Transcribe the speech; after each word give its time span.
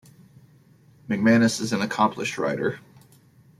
McManus 1.07 1.61
is 1.61 1.73
an 1.73 1.83
accomplished 1.83 2.39
writer. 2.39 2.79